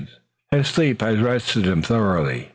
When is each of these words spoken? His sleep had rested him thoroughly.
His 0.49 0.67
sleep 0.67 1.01
had 1.03 1.19
rested 1.21 1.67
him 1.67 1.83
thoroughly. 1.83 2.49